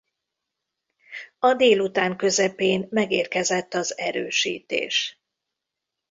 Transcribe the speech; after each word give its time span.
A 1.39 1.53
délután 1.53 2.17
közepén 2.17 2.87
megérkezett 2.89 3.73
az 3.73 3.97
erősítés. 3.97 5.21